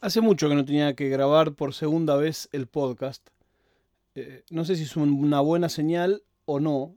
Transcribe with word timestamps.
Hace 0.00 0.20
mucho 0.20 0.48
que 0.48 0.54
no 0.54 0.64
tenía 0.64 0.94
que 0.94 1.08
grabar 1.08 1.54
por 1.54 1.74
segunda 1.74 2.14
vez 2.14 2.48
el 2.52 2.68
podcast. 2.68 3.26
Eh, 4.14 4.44
no 4.48 4.64
sé 4.64 4.76
si 4.76 4.84
es 4.84 4.96
una 4.96 5.40
buena 5.40 5.68
señal 5.68 6.22
o 6.44 6.60
no, 6.60 6.96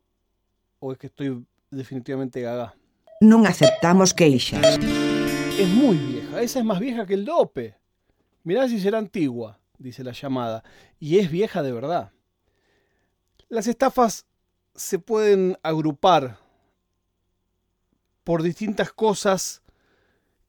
o 0.78 0.92
es 0.92 1.00
que 1.00 1.08
estoy 1.08 1.44
definitivamente 1.72 2.42
gaga. 2.42 2.76
No 3.20 3.44
aceptamos 3.44 4.14
queixas. 4.14 4.78
Es 4.78 5.68
muy 5.68 5.98
vieja, 5.98 6.44
esa 6.44 6.60
es 6.60 6.66
más 6.66 6.80
vieja 6.80 7.08
que 7.08 7.16
el 7.16 7.26
dope. 7.26 7.76
Mirá 8.44 8.68
si 8.68 8.80
será 8.80 9.00
antigua, 9.00 9.60
dice 9.80 10.04
la 10.04 10.12
llamada, 10.12 10.64
y 11.00 11.18
es 11.18 11.32
vieja 11.32 11.64
de 11.64 11.72
verdad. 11.72 12.12
Las 13.50 13.66
estafas 13.66 14.28
se 14.76 15.00
pueden 15.00 15.58
agrupar 15.64 16.38
por 18.24 18.44
distintas 18.44 18.94
cosas 18.94 19.64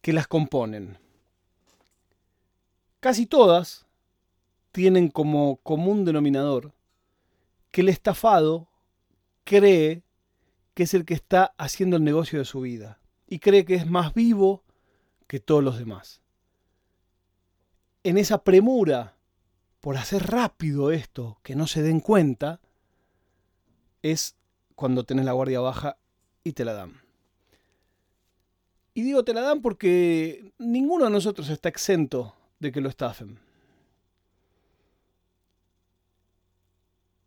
que 0.02 0.12
las 0.12 0.26
componen. 0.26 1.01
Casi 3.02 3.26
todas 3.26 3.84
tienen 4.70 5.08
como 5.08 5.56
común 5.56 6.04
denominador 6.04 6.72
que 7.72 7.80
el 7.80 7.88
estafado 7.88 8.68
cree 9.42 10.04
que 10.74 10.84
es 10.84 10.94
el 10.94 11.04
que 11.04 11.14
está 11.14 11.52
haciendo 11.58 11.96
el 11.96 12.04
negocio 12.04 12.38
de 12.38 12.44
su 12.44 12.60
vida 12.60 13.00
y 13.26 13.40
cree 13.40 13.64
que 13.64 13.74
es 13.74 13.90
más 13.90 14.14
vivo 14.14 14.62
que 15.26 15.40
todos 15.40 15.64
los 15.64 15.78
demás. 15.78 16.20
En 18.04 18.18
esa 18.18 18.44
premura 18.44 19.16
por 19.80 19.96
hacer 19.96 20.22
rápido 20.28 20.92
esto, 20.92 21.40
que 21.42 21.56
no 21.56 21.66
se 21.66 21.82
den 21.82 21.98
cuenta, 21.98 22.60
es 24.02 24.36
cuando 24.76 25.02
tenés 25.02 25.24
la 25.24 25.32
guardia 25.32 25.58
baja 25.58 25.98
y 26.44 26.52
te 26.52 26.64
la 26.64 26.74
dan. 26.74 27.00
Y 28.94 29.02
digo 29.02 29.24
te 29.24 29.34
la 29.34 29.40
dan 29.40 29.60
porque 29.60 30.52
ninguno 30.58 31.06
de 31.06 31.10
nosotros 31.10 31.48
está 31.48 31.68
exento 31.68 32.36
de 32.62 32.70
que 32.70 32.80
lo 32.80 32.88
estafen. 32.88 33.40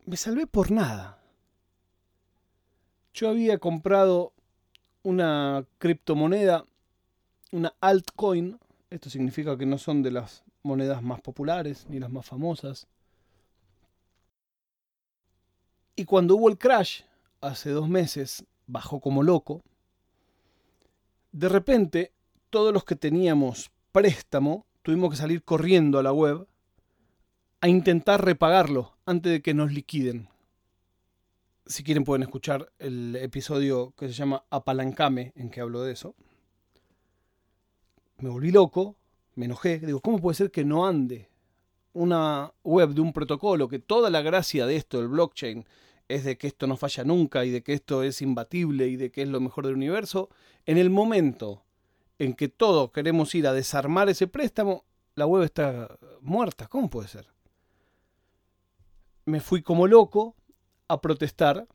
Me 0.05 0.15
salvé 0.15 0.47
por 0.47 0.71
nada. 0.71 1.21
Yo 3.13 3.29
había 3.29 3.57
comprado 3.57 4.31
una 5.03 5.65
criptomoneda, 5.77 6.65
una 7.51 7.73
altcoin. 7.81 8.57
Esto 8.89 9.09
significa 9.09 9.57
que 9.57 9.65
no 9.65 9.77
son 9.77 10.01
de 10.03 10.11
las 10.11 10.43
monedas 10.63 11.03
más 11.03 11.19
populares 11.19 11.85
ni 11.89 11.99
las 11.99 12.09
más 12.09 12.25
famosas. 12.25 12.87
Y 15.97 16.05
cuando 16.05 16.37
hubo 16.37 16.47
el 16.47 16.57
crash, 16.57 17.01
hace 17.41 17.71
dos 17.71 17.89
meses, 17.89 18.45
bajó 18.67 19.01
como 19.01 19.21
loco. 19.21 19.61
De 21.33 21.49
repente, 21.49 22.13
todos 22.49 22.73
los 22.73 22.85
que 22.85 22.95
teníamos 22.95 23.69
préstamo 23.91 24.65
tuvimos 24.85 25.09
que 25.09 25.15
salir 25.15 25.41
corriendo 25.41 25.97
a 25.97 26.03
la 26.03 26.13
web 26.13 26.45
a 27.59 27.67
intentar 27.67 28.23
repagarlo 28.23 28.93
antes 29.07 29.31
de 29.31 29.41
que 29.41 29.55
nos 29.55 29.73
liquiden. 29.73 30.29
Si 31.65 31.83
quieren 31.83 32.03
pueden 32.03 32.21
escuchar 32.21 32.71
el 32.77 33.15
episodio 33.15 33.95
que 33.97 34.07
se 34.07 34.13
llama 34.13 34.43
Apalancame 34.51 35.33
en 35.35 35.49
que 35.49 35.61
hablo 35.61 35.81
de 35.81 35.91
eso. 35.91 36.13
Me 38.19 38.29
volví 38.29 38.51
loco, 38.51 38.95
me 39.33 39.45
enojé, 39.45 39.79
digo, 39.79 40.01
¿cómo 40.01 40.21
puede 40.21 40.35
ser 40.35 40.51
que 40.51 40.63
no 40.63 40.85
ande 40.85 41.31
una 41.93 42.53
web 42.63 42.89
de 42.89 43.01
un 43.01 43.11
protocolo 43.11 43.67
que 43.67 43.79
toda 43.79 44.11
la 44.11 44.21
gracia 44.21 44.67
de 44.67 44.75
esto, 44.75 45.01
el 45.01 45.07
blockchain, 45.07 45.65
es 46.07 46.25
de 46.25 46.37
que 46.37 46.45
esto 46.45 46.67
no 46.67 46.77
falla 46.77 47.03
nunca 47.03 47.43
y 47.43 47.49
de 47.49 47.63
que 47.63 47.73
esto 47.73 48.03
es 48.03 48.21
imbatible 48.21 48.87
y 48.87 48.97
de 48.97 49.09
que 49.09 49.23
es 49.23 49.29
lo 49.29 49.39
mejor 49.39 49.65
del 49.65 49.77
universo, 49.77 50.29
en 50.67 50.77
el 50.77 50.91
momento 50.91 51.64
en 52.19 52.33
que 52.33 52.47
todos 52.47 52.91
queremos 52.91 53.33
ir 53.35 53.47
a 53.47 53.53
desarmar 53.53 54.09
ese 54.09 54.27
préstamo, 54.27 54.85
la 55.15 55.25
web 55.25 55.43
está 55.43 55.97
muerta. 56.21 56.67
¿Cómo 56.67 56.89
puede 56.89 57.07
ser? 57.07 57.27
Me 59.25 59.39
fui 59.39 59.61
como 59.61 59.87
loco 59.87 60.35
a 60.87 61.01
protestar 61.01 61.67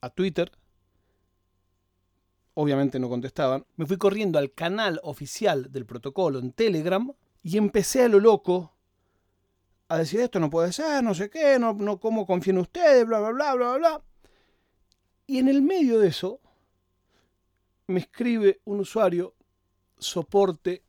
a 0.00 0.10
Twitter. 0.10 0.50
Obviamente 2.54 2.98
no 2.98 3.08
contestaban. 3.08 3.64
Me 3.76 3.86
fui 3.86 3.96
corriendo 3.96 4.38
al 4.38 4.52
canal 4.52 5.00
oficial 5.02 5.70
del 5.72 5.86
protocolo 5.86 6.38
en 6.38 6.52
Telegram 6.52 7.12
y 7.42 7.56
empecé 7.56 8.04
a 8.04 8.08
lo 8.08 8.20
loco 8.20 8.72
a 9.88 9.98
decir 9.98 10.20
esto 10.20 10.40
no 10.40 10.48
puede 10.48 10.72
ser, 10.72 11.04
no 11.04 11.14
sé 11.14 11.28
qué, 11.28 11.58
no, 11.58 11.74
no 11.74 12.00
cómo 12.00 12.26
confíen 12.26 12.56
ustedes, 12.56 13.06
bla, 13.06 13.20
bla, 13.20 13.30
bla, 13.30 13.54
bla, 13.54 13.76
bla. 13.76 14.02
Y 15.26 15.38
en 15.38 15.48
el 15.48 15.60
medio 15.60 15.98
de 15.98 16.08
eso, 16.08 16.40
me 17.86 18.00
escribe 18.00 18.60
un 18.64 18.80
usuario, 18.80 19.34
soporte, 19.98 20.82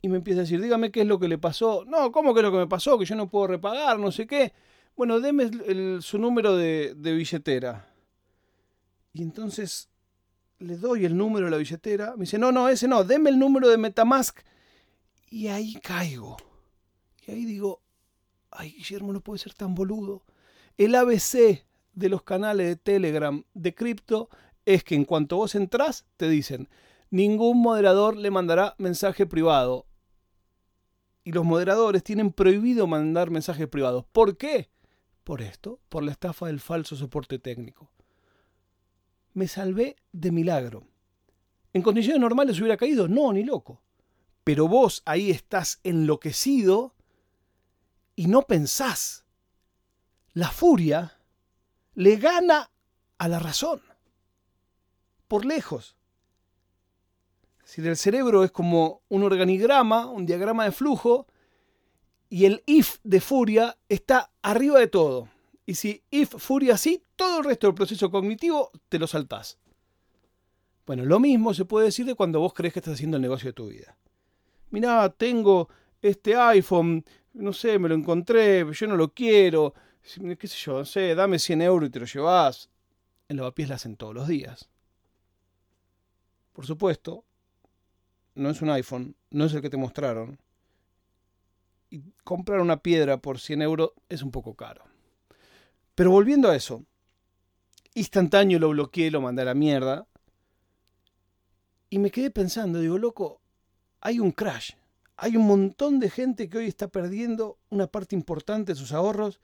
y 0.00 0.08
me 0.08 0.16
empieza 0.16 0.40
a 0.40 0.42
decir, 0.42 0.60
dígame 0.60 0.90
qué 0.90 1.02
es 1.02 1.06
lo 1.06 1.20
que 1.20 1.28
le 1.28 1.38
pasó. 1.38 1.84
No, 1.86 2.10
¿cómo 2.10 2.34
que 2.34 2.40
es 2.40 2.44
lo 2.44 2.50
que 2.50 2.58
me 2.58 2.66
pasó? 2.66 2.98
Que 2.98 3.04
yo 3.04 3.14
no 3.14 3.28
puedo 3.28 3.46
repagar, 3.46 3.98
no 3.98 4.10
sé 4.10 4.26
qué. 4.26 4.52
Bueno, 4.96 5.20
deme 5.20 6.02
su 6.02 6.18
número 6.18 6.56
de, 6.56 6.94
de 6.96 7.12
billetera. 7.12 7.88
Y 9.12 9.22
entonces 9.22 9.88
le 10.58 10.76
doy 10.76 11.04
el 11.04 11.16
número 11.16 11.46
de 11.46 11.52
la 11.52 11.56
billetera. 11.56 12.14
Me 12.16 12.22
dice, 12.22 12.38
no, 12.38 12.50
no, 12.50 12.68
ese 12.68 12.88
no, 12.88 13.04
deme 13.04 13.30
el 13.30 13.38
número 13.38 13.68
de 13.68 13.76
Metamask. 13.76 14.40
Y 15.30 15.46
ahí 15.46 15.74
caigo. 15.74 16.36
Y 17.26 17.30
ahí 17.30 17.44
digo, 17.44 17.80
ay, 18.50 18.72
Guillermo 18.72 19.12
no 19.12 19.20
puede 19.20 19.38
ser 19.38 19.54
tan 19.54 19.74
boludo. 19.74 20.24
El 20.76 20.94
ABC 20.94 21.64
de 21.94 22.08
los 22.08 22.22
canales 22.22 22.66
de 22.66 22.76
Telegram 22.76 23.44
de 23.54 23.74
cripto 23.74 24.28
es 24.64 24.84
que 24.84 24.94
en 24.94 25.04
cuanto 25.04 25.36
vos 25.36 25.54
entrás, 25.54 26.06
te 26.16 26.28
dicen, 26.28 26.68
ningún 27.10 27.60
moderador 27.60 28.16
le 28.16 28.30
mandará 28.30 28.74
mensaje 28.78 29.26
privado. 29.26 29.86
Y 31.24 31.32
los 31.32 31.44
moderadores 31.44 32.02
tienen 32.02 32.32
prohibido 32.32 32.86
mandar 32.86 33.30
mensajes 33.30 33.68
privados. 33.68 34.04
¿Por 34.12 34.36
qué? 34.36 34.70
Por 35.24 35.40
esto, 35.40 35.80
por 35.88 36.02
la 36.02 36.10
estafa 36.12 36.46
del 36.46 36.60
falso 36.60 36.96
soporte 36.96 37.38
técnico. 37.38 37.92
Me 39.34 39.46
salvé 39.46 39.96
de 40.12 40.32
milagro. 40.32 40.84
¿En 41.72 41.82
condiciones 41.82 42.20
normales 42.20 42.58
hubiera 42.58 42.76
caído? 42.76 43.08
No, 43.08 43.32
ni 43.32 43.44
loco. 43.44 43.82
Pero 44.44 44.66
vos 44.66 45.02
ahí 45.04 45.30
estás 45.30 45.80
enloquecido 45.84 46.94
y 48.16 48.26
no 48.26 48.42
pensás. 48.42 49.24
La 50.32 50.50
furia 50.50 51.20
le 51.94 52.16
gana 52.16 52.70
a 53.18 53.28
la 53.28 53.38
razón 53.38 53.80
por 55.32 55.46
lejos. 55.46 55.96
Si 57.64 57.80
el 57.80 57.96
cerebro 57.96 58.44
es 58.44 58.50
como 58.50 59.00
un 59.08 59.22
organigrama, 59.22 60.04
un 60.04 60.26
diagrama 60.26 60.66
de 60.66 60.72
flujo, 60.72 61.26
y 62.28 62.44
el 62.44 62.62
if 62.66 62.98
de 63.02 63.18
furia 63.18 63.78
está 63.88 64.30
arriba 64.42 64.78
de 64.78 64.88
todo. 64.88 65.30
Y 65.64 65.76
si 65.76 66.02
if 66.10 66.34
furia 66.36 66.76
sí, 66.76 67.02
todo 67.16 67.38
el 67.38 67.44
resto 67.44 67.66
del 67.66 67.74
proceso 67.74 68.10
cognitivo 68.10 68.72
te 68.90 68.98
lo 68.98 69.06
saltás. 69.06 69.56
Bueno, 70.84 71.06
lo 71.06 71.18
mismo 71.18 71.54
se 71.54 71.64
puede 71.64 71.86
decir 71.86 72.04
de 72.04 72.14
cuando 72.14 72.38
vos 72.40 72.52
crees 72.52 72.74
que 72.74 72.80
estás 72.80 72.92
haciendo 72.92 73.16
el 73.16 73.22
negocio 73.22 73.48
de 73.48 73.54
tu 73.54 73.68
vida. 73.68 73.96
Mirá, 74.68 75.08
tengo 75.08 75.70
este 76.02 76.36
iPhone, 76.36 77.06
no 77.32 77.54
sé, 77.54 77.78
me 77.78 77.88
lo 77.88 77.94
encontré, 77.94 78.66
yo 78.70 78.86
no 78.86 78.96
lo 78.96 79.14
quiero, 79.14 79.72
qué 80.38 80.46
sé 80.46 80.58
yo, 80.58 80.80
no 80.80 80.84
sé, 80.84 81.14
dame 81.14 81.38
100 81.38 81.62
euros 81.62 81.88
y 81.88 81.90
te 81.90 82.00
lo 82.00 82.04
llevas. 82.04 82.68
En 83.30 83.38
lavapiés 83.38 83.70
la 83.70 83.76
hacen 83.76 83.96
todos 83.96 84.14
los 84.14 84.28
días. 84.28 84.68
Por 86.52 86.66
supuesto, 86.66 87.24
no 88.34 88.50
es 88.50 88.62
un 88.62 88.70
iPhone, 88.70 89.16
no 89.30 89.44
es 89.44 89.54
el 89.54 89.62
que 89.62 89.70
te 89.70 89.76
mostraron. 89.76 90.38
Y 91.90 92.02
comprar 92.24 92.60
una 92.60 92.78
piedra 92.78 93.18
por 93.18 93.38
100 93.38 93.62
euros 93.62 93.92
es 94.08 94.22
un 94.22 94.30
poco 94.30 94.54
caro. 94.54 94.84
Pero 95.94 96.10
volviendo 96.10 96.48
a 96.48 96.56
eso, 96.56 96.84
instantáneo 97.94 98.58
lo 98.58 98.70
bloqueé, 98.70 99.10
lo 99.10 99.20
mandé 99.20 99.42
a 99.42 99.46
la 99.46 99.54
mierda. 99.54 100.06
Y 101.90 101.98
me 101.98 102.10
quedé 102.10 102.30
pensando, 102.30 102.80
digo, 102.80 102.96
loco, 102.96 103.40
hay 104.00 104.18
un 104.18 104.32
crash. 104.32 104.72
Hay 105.16 105.36
un 105.36 105.46
montón 105.46 106.00
de 106.00 106.08
gente 106.08 106.48
que 106.48 106.58
hoy 106.58 106.66
está 106.66 106.88
perdiendo 106.88 107.58
una 107.68 107.86
parte 107.86 108.16
importante 108.16 108.72
de 108.72 108.78
sus 108.78 108.92
ahorros. 108.92 109.40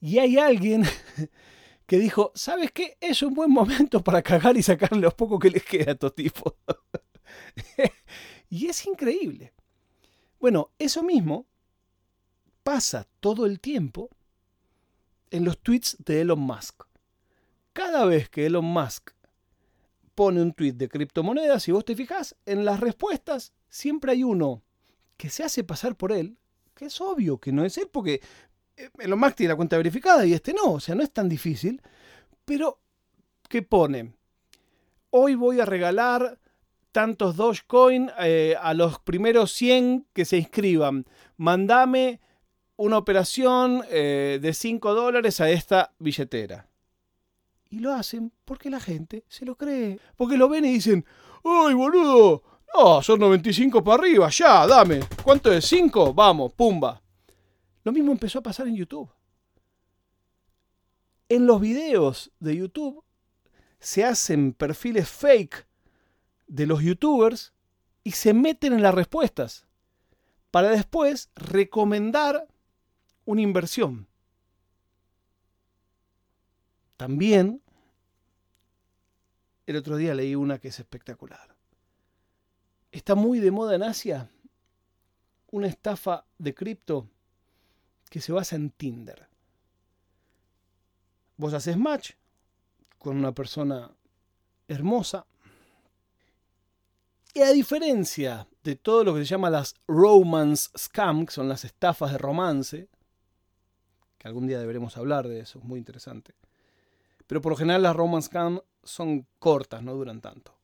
Y 0.00 0.18
hay 0.18 0.38
alguien 0.38 0.82
que 1.92 1.98
dijo, 1.98 2.32
¿sabes 2.34 2.72
qué? 2.72 2.96
Es 3.02 3.22
un 3.22 3.34
buen 3.34 3.50
momento 3.50 4.02
para 4.02 4.22
cagar 4.22 4.56
y 4.56 4.62
sacarle 4.62 5.02
los 5.02 5.12
poco 5.12 5.38
que 5.38 5.50
les 5.50 5.62
queda 5.62 5.90
a 5.90 5.92
estos 5.92 6.14
tipos. 6.14 6.54
y 8.48 8.66
es 8.66 8.86
increíble. 8.86 9.52
Bueno, 10.40 10.70
eso 10.78 11.02
mismo 11.02 11.46
pasa 12.62 13.06
todo 13.20 13.44
el 13.44 13.60
tiempo 13.60 14.08
en 15.30 15.44
los 15.44 15.58
tweets 15.58 15.98
de 16.02 16.22
Elon 16.22 16.40
Musk. 16.40 16.84
Cada 17.74 18.06
vez 18.06 18.30
que 18.30 18.46
Elon 18.46 18.64
Musk 18.64 19.10
pone 20.14 20.40
un 20.40 20.54
tweet 20.54 20.72
de 20.72 20.88
criptomonedas, 20.88 21.62
si 21.62 21.72
vos 21.72 21.84
te 21.84 21.94
fijas, 21.94 22.36
en 22.46 22.64
las 22.64 22.80
respuestas 22.80 23.52
siempre 23.68 24.12
hay 24.12 24.24
uno 24.24 24.62
que 25.18 25.28
se 25.28 25.44
hace 25.44 25.62
pasar 25.62 25.94
por 25.94 26.12
él, 26.12 26.38
que 26.74 26.86
es 26.86 26.98
obvio 27.02 27.36
que 27.36 27.52
no 27.52 27.66
es 27.66 27.76
él, 27.76 27.90
porque 27.92 28.22
eh, 28.76 28.90
Elon 28.98 29.18
Musk 29.18 29.36
tiene 29.36 29.52
la 29.52 29.56
cuenta 29.56 29.76
verificada 29.76 30.24
y 30.26 30.32
este 30.32 30.52
no, 30.52 30.72
o 30.72 30.80
sea, 30.80 30.94
no 30.94 31.02
es 31.02 31.12
tan 31.12 31.28
difícil, 31.28 31.80
pero 32.44 32.80
¿qué 33.48 33.62
pone? 33.62 34.14
Hoy 35.10 35.34
voy 35.34 35.60
a 35.60 35.64
regalar 35.64 36.38
tantos 36.92 37.36
Dogecoin 37.36 38.10
eh, 38.20 38.54
a 38.60 38.74
los 38.74 38.98
primeros 39.00 39.52
100 39.52 40.06
que 40.12 40.24
se 40.24 40.38
inscriban. 40.38 41.06
Mandame 41.36 42.20
una 42.76 42.98
operación 42.98 43.82
eh, 43.90 44.38
de 44.40 44.54
5 44.54 44.94
dólares 44.94 45.40
a 45.40 45.50
esta 45.50 45.92
billetera. 45.98 46.68
Y 47.70 47.78
lo 47.78 47.92
hacen 47.92 48.32
porque 48.44 48.70
la 48.70 48.80
gente 48.80 49.24
se 49.28 49.46
lo 49.46 49.56
cree. 49.56 49.98
Porque 50.16 50.36
lo 50.36 50.48
ven 50.48 50.64
y 50.66 50.72
dicen, 50.74 51.04
¡ay, 51.44 51.74
boludo! 51.74 52.42
No, 52.74 53.02
son 53.02 53.20
95 53.20 53.84
para 53.84 54.02
arriba, 54.02 54.28
ya, 54.30 54.66
dame. 54.66 55.00
¿Cuánto 55.22 55.52
es? 55.52 55.70
¿5? 55.70 56.14
Vamos, 56.14 56.52
pumba. 56.54 57.01
Lo 57.84 57.92
mismo 57.92 58.12
empezó 58.12 58.38
a 58.38 58.42
pasar 58.42 58.68
en 58.68 58.76
YouTube. 58.76 59.10
En 61.28 61.46
los 61.46 61.60
videos 61.60 62.30
de 62.40 62.56
YouTube 62.56 63.02
se 63.80 64.04
hacen 64.04 64.52
perfiles 64.52 65.08
fake 65.08 65.66
de 66.46 66.66
los 66.66 66.82
youtubers 66.82 67.52
y 68.04 68.12
se 68.12 68.34
meten 68.34 68.72
en 68.72 68.82
las 68.82 68.94
respuestas 68.94 69.66
para 70.50 70.68
después 70.68 71.30
recomendar 71.34 72.46
una 73.24 73.40
inversión. 73.40 74.06
También, 76.96 77.62
el 79.66 79.76
otro 79.76 79.96
día 79.96 80.14
leí 80.14 80.34
una 80.34 80.58
que 80.58 80.68
es 80.68 80.78
espectacular. 80.78 81.56
Está 82.92 83.14
muy 83.14 83.40
de 83.40 83.50
moda 83.50 83.74
en 83.74 83.82
Asia 83.82 84.30
una 85.50 85.66
estafa 85.66 86.24
de 86.38 86.54
cripto 86.54 87.08
que 88.12 88.20
se 88.20 88.30
basa 88.30 88.56
en 88.56 88.68
Tinder. 88.68 89.26
Vos 91.38 91.54
haces 91.54 91.78
match 91.78 92.10
con 92.98 93.16
una 93.16 93.32
persona 93.32 93.90
hermosa. 94.68 95.24
Y 97.32 97.40
a 97.40 97.52
diferencia 97.52 98.46
de 98.62 98.76
todo 98.76 99.02
lo 99.02 99.14
que 99.14 99.20
se 99.20 99.24
llama 99.24 99.48
las 99.48 99.76
romance 99.88 100.68
scams, 100.76 101.24
que 101.24 101.32
son 101.32 101.48
las 101.48 101.64
estafas 101.64 102.12
de 102.12 102.18
romance, 102.18 102.90
que 104.18 104.28
algún 104.28 104.46
día 104.46 104.60
deberemos 104.60 104.98
hablar 104.98 105.26
de 105.26 105.40
eso, 105.40 105.60
es 105.60 105.64
muy 105.64 105.78
interesante. 105.78 106.34
Pero 107.26 107.40
por 107.40 107.52
lo 107.52 107.56
general 107.56 107.82
las 107.82 107.96
romance 107.96 108.26
scams 108.26 108.60
son 108.84 109.26
cortas, 109.38 109.82
no 109.82 109.94
duran 109.94 110.20
tanto. 110.20 110.54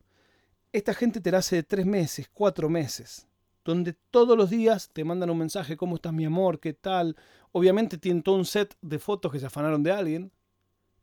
Esta 0.70 0.92
gente 0.92 1.22
te 1.22 1.30
la 1.30 1.38
hace 1.38 1.56
de 1.56 1.62
tres 1.62 1.86
meses, 1.86 2.28
cuatro 2.30 2.68
meses, 2.68 3.26
donde 3.68 3.92
todos 3.92 4.34
los 4.34 4.48
días 4.48 4.88
te 4.94 5.04
mandan 5.04 5.28
un 5.28 5.36
mensaje, 5.36 5.76
¿cómo 5.76 5.96
estás 5.96 6.14
mi 6.14 6.24
amor? 6.24 6.58
¿Qué 6.58 6.72
tal? 6.72 7.16
Obviamente 7.52 7.98
tienen 7.98 8.22
todo 8.22 8.36
un 8.36 8.46
set 8.46 8.74
de 8.80 8.98
fotos 8.98 9.30
que 9.30 9.38
se 9.38 9.44
afanaron 9.44 9.82
de 9.82 9.92
alguien, 9.92 10.32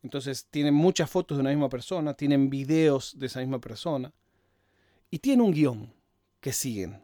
entonces 0.01 0.47
tienen 0.49 0.73
muchas 0.73 1.07
fotos 1.07 1.37
de 1.37 1.41
una 1.41 1.51
misma 1.51 1.69
persona, 1.69 2.15
tienen 2.15 2.49
videos 2.49 3.19
de 3.19 3.27
esa 3.27 3.39
misma 3.41 3.61
persona 3.61 4.11
y 5.11 5.19
tienen 5.19 5.45
un 5.45 5.51
guion 5.51 5.93
que 6.39 6.51
siguen. 6.51 7.03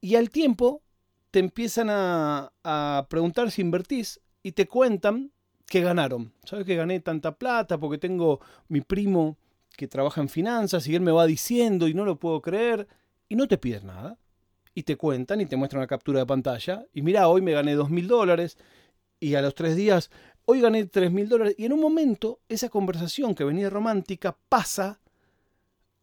Y 0.00 0.16
al 0.16 0.30
tiempo 0.30 0.82
te 1.30 1.38
empiezan 1.38 1.90
a, 1.90 3.06
preguntar 3.08 3.52
si 3.52 3.62
invertís 3.62 4.20
y 4.42 4.50
te 4.50 4.66
cuentan 4.66 5.30
que 5.66 5.80
ganaron. 5.80 6.32
¿Sabes 6.44 6.66
que 6.66 6.74
gané 6.74 6.98
tanta 6.98 7.38
plata 7.38 7.78
porque 7.78 7.98
tengo 7.98 8.40
mi 8.66 8.80
primo 8.80 9.38
que 9.76 9.86
trabaja 9.86 10.20
en 10.20 10.28
finanzas 10.28 10.88
y 10.88 10.96
él 10.96 11.02
me 11.02 11.12
va 11.12 11.26
diciendo 11.26 11.86
y 11.86 11.94
no 11.94 12.04
lo 12.04 12.18
puedo 12.18 12.42
creer 12.42 12.88
y 13.30 13.36
no 13.36 13.48
te 13.48 13.56
piden 13.56 13.86
nada? 13.86 14.18
Y 14.74 14.82
te 14.82 14.96
cuentan 14.96 15.40
y 15.40 15.46
te 15.46 15.56
muestran 15.56 15.80
una 15.80 15.86
captura 15.86 16.20
de 16.20 16.26
pantalla 16.26 16.84
y 16.92 17.00
mira, 17.00 17.28
hoy 17.28 17.40
me 17.40 17.52
gané 17.52 17.74
dos 17.74 17.88
mil 17.88 18.06
dólares 18.06 18.58
y 19.18 19.34
a 19.34 19.42
los 19.42 19.54
tres 19.54 19.74
días 19.74 20.10
hoy 20.50 20.60
gané 20.60 20.86
3 20.86 21.10
mil 21.12 21.28
dólares. 21.28 21.54
Y 21.58 21.64
en 21.64 21.72
un 21.72 21.80
momento, 21.80 22.40
esa 22.48 22.68
conversación 22.68 23.34
que 23.34 23.44
venía 23.44 23.70
romántica 23.70 24.36
pasa 24.48 25.00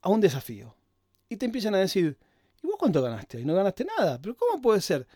a 0.01 0.09
un 0.09 0.21
desafío. 0.21 0.75
Y 1.29 1.35
te 1.35 1.45
empiezan 1.45 1.75
a 1.75 1.79
decir, 1.79 2.17
¿y 2.63 2.67
vos 2.67 2.77
cuánto 2.79 3.01
ganaste? 3.01 3.41
Y 3.41 3.45
no 3.45 3.55
ganaste 3.55 3.85
nada. 3.85 4.19
¿Pero 4.21 4.35
cómo 4.35 4.61
puede 4.61 4.81
ser? 4.81 5.07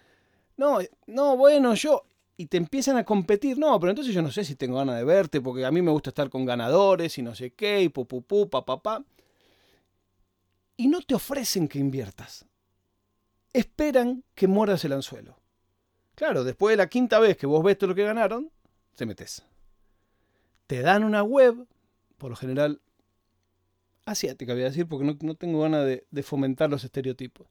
No, 0.58 0.80
no, 1.08 1.38
bueno, 1.38 1.74
yo... 1.76 2.04
Y 2.38 2.48
te 2.48 2.58
empiezan 2.58 2.98
a 2.98 3.04
competir. 3.04 3.60
No, 3.60 3.80
pero 3.80 3.92
entonces 3.92 4.16
yo 4.16 4.22
no 4.22 4.32
sé 4.32 4.44
si 4.44 4.56
tengo 4.56 4.78
ganas 4.78 4.96
de 4.96 5.04
verte, 5.04 5.42
porque 5.42 5.64
a 5.64 5.72
mí 5.72 5.82
me 5.82 5.92
gusta 5.92 6.10
estar 6.10 6.30
con 6.30 6.44
ganadores 6.44 7.18
y 7.20 7.22
no 7.22 7.36
sé 7.36 7.52
qué, 7.54 7.84
y 7.84 7.90
pu, 7.90 8.08
pu, 8.08 8.24
pu, 8.24 8.50
pa, 8.50 8.66
pa, 8.66 8.82
pa. 8.82 9.06
Y 10.82 10.88
no 10.88 11.00
te 11.04 11.14
ofrecen 11.14 11.68
que 11.68 11.78
inviertas. 11.78 12.44
Esperan 13.54 14.24
que 14.34 14.48
mueras 14.48 14.84
el 14.84 14.94
anzuelo. 14.94 15.38
Claro, 16.16 16.44
después 16.44 16.74
de 16.74 16.78
la 16.78 16.90
quinta 16.90 17.20
vez 17.20 17.38
que 17.38 17.46
vos 17.46 17.64
ves 17.64 17.78
todo 17.78 17.90
lo 17.90 17.96
que 17.96 18.04
ganaron, 18.04 18.50
te 18.96 19.06
metes. 19.06 19.44
Te 20.66 20.82
dan 20.82 21.04
una 21.04 21.22
web, 21.22 21.68
por 22.18 22.32
lo 22.32 22.36
general 22.36 22.82
asiática, 24.06 24.54
voy 24.54 24.64
a 24.64 24.72
decir, 24.72 24.88
porque 24.88 25.16
no, 25.22 25.36
tengo 25.36 25.62
ganas 25.62 25.86
de, 25.86 26.08
de, 26.10 26.24
fomentar 26.24 26.72
los 26.72 26.84
estereotipos. 26.84 27.46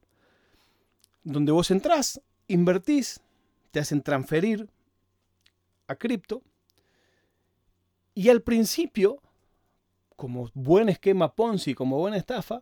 Donde 1.23 1.53
vos 1.53 1.71
entrás, 1.71 2.19
invertís, 2.49 3.21
te 3.71 3.79
hacen 3.79 4.01
transferir 4.01 4.69
a 5.87 5.95
cripto, 5.95 6.41
y 8.13 8.27
al 8.27 8.41
principio, 8.41 9.21
como 10.17 10.51
buen 10.53 10.89
esquema 10.89 11.33
Ponzi, 11.33 11.73
como 11.73 11.97
buena 11.97 12.17
estafa, 12.17 12.61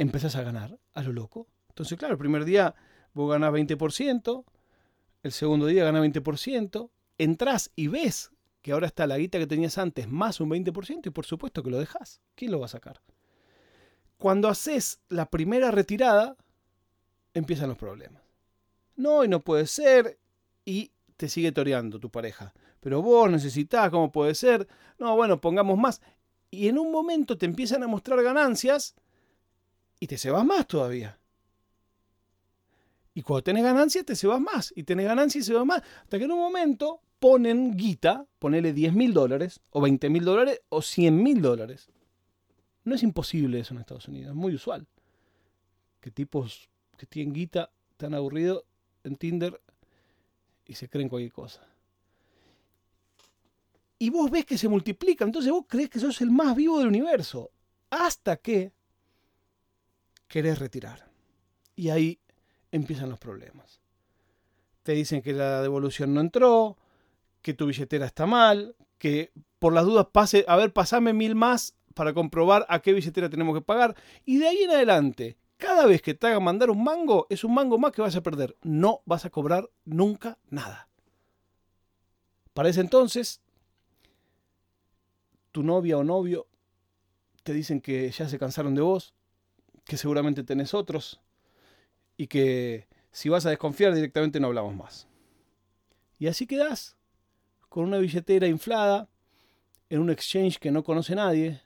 empezás 0.00 0.34
a 0.36 0.42
ganar 0.42 0.78
a 0.94 1.02
lo 1.02 1.12
loco. 1.12 1.46
Entonces, 1.68 1.98
claro, 1.98 2.12
el 2.12 2.18
primer 2.18 2.46
día 2.46 2.74
vos 3.12 3.30
ganás 3.30 3.52
20%, 3.52 4.44
el 5.22 5.32
segundo 5.32 5.66
día 5.66 5.84
ganás 5.84 6.02
20%, 6.02 6.90
entras 7.18 7.70
y 7.76 7.88
ves 7.88 8.30
que 8.62 8.72
ahora 8.72 8.86
está 8.86 9.06
la 9.06 9.18
guita 9.18 9.38
que 9.38 9.46
tenías 9.46 9.76
antes 9.76 10.08
más 10.08 10.40
un 10.40 10.48
20% 10.48 11.06
y 11.06 11.10
por 11.10 11.26
supuesto 11.26 11.62
que 11.62 11.70
lo 11.70 11.78
dejas. 11.78 12.22
¿Quién 12.34 12.50
lo 12.50 12.60
va 12.60 12.64
a 12.64 12.70
sacar? 12.70 13.02
Cuando 14.16 14.48
haces 14.48 15.02
la 15.10 15.26
primera 15.26 15.70
retirada, 15.70 16.34
empiezan 17.34 17.68
los 17.68 17.76
problemas. 17.76 18.22
No, 18.96 19.22
y 19.22 19.28
no 19.28 19.40
puede 19.40 19.66
ser. 19.66 20.18
Y 20.64 20.92
te 21.18 21.28
sigue 21.28 21.52
toreando 21.52 22.00
tu 22.00 22.10
pareja. 22.10 22.54
Pero 22.80 23.02
vos 23.02 23.30
necesitas, 23.30 23.90
¿cómo 23.90 24.10
puede 24.10 24.34
ser? 24.34 24.66
No, 24.98 25.14
bueno, 25.14 25.42
pongamos 25.42 25.78
más. 25.78 26.00
Y 26.50 26.68
en 26.68 26.78
un 26.78 26.90
momento 26.90 27.36
te 27.36 27.44
empiezan 27.44 27.82
a 27.82 27.86
mostrar 27.86 28.22
ganancias 28.22 28.94
y 30.00 30.06
te 30.06 30.18
se 30.18 30.30
vas 30.30 30.44
más 30.44 30.66
todavía. 30.66 31.20
Y 33.14 33.22
cuando 33.22 33.42
tenés 33.42 33.62
ganancias, 33.62 34.04
te 34.04 34.16
se 34.16 34.26
vas 34.26 34.40
más. 34.40 34.72
Y 34.74 34.84
tenés 34.84 35.06
ganancias 35.06 35.44
y 35.44 35.46
se 35.46 35.54
vas 35.54 35.66
más. 35.66 35.82
Hasta 36.02 36.18
que 36.18 36.24
en 36.24 36.32
un 36.32 36.38
momento 36.38 37.02
ponen 37.18 37.76
guita, 37.76 38.26
ponele 38.38 38.72
10 38.72 38.94
mil 38.94 39.12
dólares, 39.12 39.60
o 39.70 39.80
20 39.82 40.08
mil 40.08 40.24
dólares, 40.24 40.62
o 40.70 40.80
100 40.80 41.22
mil 41.22 41.42
dólares. 41.42 41.90
No 42.84 42.94
es 42.94 43.02
imposible 43.02 43.60
eso 43.60 43.74
en 43.74 43.80
Estados 43.80 44.08
Unidos, 44.08 44.30
es 44.30 44.34
muy 44.34 44.54
usual. 44.54 44.86
Que 46.00 46.10
tipos 46.10 46.70
que 46.96 47.06
tienen 47.06 47.34
guita 47.34 47.70
tan 47.98 48.14
aburrido 48.14 48.64
en 49.04 49.16
Tinder 49.16 49.60
y 50.64 50.74
se 50.74 50.88
creen 50.88 51.10
cualquier 51.10 51.32
cosa. 51.32 51.66
Y 53.98 54.08
vos 54.08 54.30
ves 54.30 54.46
que 54.46 54.56
se 54.56 54.68
multiplican, 54.68 55.28
entonces 55.28 55.52
vos 55.52 55.66
crees 55.68 55.90
que 55.90 55.98
sos 55.98 56.22
el 56.22 56.30
más 56.30 56.56
vivo 56.56 56.78
del 56.78 56.88
universo. 56.88 57.50
Hasta 57.90 58.38
que 58.38 58.72
querés 60.30 60.60
retirar. 60.60 61.10
Y 61.76 61.90
ahí 61.90 62.20
empiezan 62.70 63.10
los 63.10 63.18
problemas. 63.18 63.80
Te 64.84 64.92
dicen 64.92 65.20
que 65.20 65.34
la 65.34 65.60
devolución 65.60 66.14
no 66.14 66.20
entró, 66.20 66.78
que 67.42 67.52
tu 67.52 67.66
billetera 67.66 68.06
está 68.06 68.26
mal, 68.26 68.76
que 68.96 69.32
por 69.58 69.74
las 69.74 69.84
dudas 69.84 70.06
pase, 70.12 70.44
a 70.48 70.56
ver, 70.56 70.72
pasame 70.72 71.12
mil 71.12 71.34
más 71.34 71.74
para 71.94 72.14
comprobar 72.14 72.64
a 72.68 72.80
qué 72.80 72.92
billetera 72.92 73.28
tenemos 73.28 73.54
que 73.54 73.60
pagar. 73.60 73.96
Y 74.24 74.38
de 74.38 74.48
ahí 74.48 74.62
en 74.62 74.70
adelante, 74.70 75.36
cada 75.56 75.84
vez 75.84 76.00
que 76.00 76.14
te 76.14 76.28
hagan 76.28 76.44
mandar 76.44 76.70
un 76.70 76.82
mango, 76.82 77.26
es 77.28 77.42
un 77.42 77.52
mango 77.52 77.76
más 77.78 77.92
que 77.92 78.00
vas 78.00 78.14
a 78.14 78.22
perder. 78.22 78.56
No 78.62 79.02
vas 79.04 79.24
a 79.24 79.30
cobrar 79.30 79.68
nunca 79.84 80.38
nada. 80.48 80.88
Para 82.54 82.68
ese 82.68 82.80
entonces, 82.80 83.42
tu 85.50 85.64
novia 85.64 85.98
o 85.98 86.04
novio 86.04 86.46
te 87.42 87.52
dicen 87.52 87.80
que 87.80 88.10
ya 88.12 88.28
se 88.28 88.38
cansaron 88.38 88.76
de 88.76 88.82
vos, 88.82 89.12
que 89.90 89.96
seguramente 89.96 90.44
tenés 90.44 90.72
otros 90.72 91.20
y 92.16 92.28
que 92.28 92.86
si 93.10 93.28
vas 93.28 93.44
a 93.44 93.50
desconfiar 93.50 93.92
directamente 93.92 94.38
no 94.38 94.46
hablamos 94.46 94.76
más. 94.76 95.08
Y 96.16 96.28
así 96.28 96.46
quedás 96.46 96.96
con 97.68 97.86
una 97.86 97.98
billetera 97.98 98.46
inflada 98.46 99.08
en 99.88 99.98
un 99.98 100.10
exchange 100.10 100.60
que 100.60 100.70
no 100.70 100.84
conoce 100.84 101.16
nadie 101.16 101.60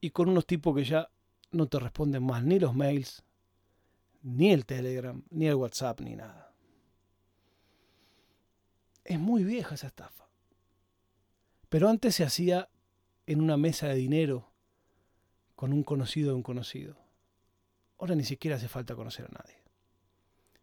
y 0.00 0.10
con 0.10 0.28
unos 0.28 0.46
tipos 0.46 0.76
que 0.76 0.84
ya 0.84 1.10
no 1.50 1.66
te 1.66 1.80
responden 1.80 2.22
más 2.22 2.44
ni 2.44 2.60
los 2.60 2.72
mails, 2.72 3.24
ni 4.22 4.52
el 4.52 4.64
Telegram, 4.64 5.20
ni 5.28 5.48
el 5.48 5.56
WhatsApp, 5.56 6.00
ni 6.02 6.14
nada. 6.14 6.54
Es 9.02 9.18
muy 9.18 9.42
vieja 9.42 9.74
esa 9.74 9.88
estafa. 9.88 10.28
Pero 11.68 11.88
antes 11.88 12.14
se 12.14 12.22
hacía 12.22 12.68
en 13.26 13.40
una 13.40 13.56
mesa 13.56 13.88
de 13.88 13.96
dinero 13.96 14.49
con 15.60 15.74
un 15.74 15.82
conocido 15.82 16.30
de 16.30 16.36
un 16.36 16.42
conocido. 16.42 16.96
Ahora 17.98 18.14
ni 18.14 18.24
siquiera 18.24 18.56
hace 18.56 18.66
falta 18.66 18.94
conocer 18.94 19.26
a 19.26 19.28
nadie. 19.28 19.58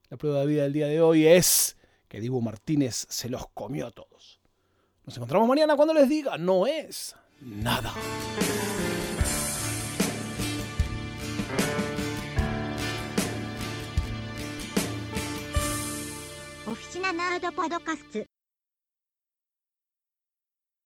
La 0.09 0.17
prueba 0.17 0.39
de 0.39 0.47
vida 0.47 0.63
del 0.63 0.73
día 0.73 0.87
de 0.87 0.99
hoy 1.01 1.27
es 1.27 1.77
que 2.07 2.19
Dibu 2.19 2.41
Martínez 2.41 3.05
se 3.07 3.29
los 3.29 3.47
comió 3.49 3.85
a 3.85 3.91
todos. 3.91 4.39
Nos 5.05 5.15
encontramos 5.15 5.47
mañana 5.47 5.75
cuando 5.75 5.93
les 5.93 6.09
diga, 6.09 6.39
no 6.39 6.65
es 6.65 7.15
nada. 7.41 7.93
Oficina 16.65 17.13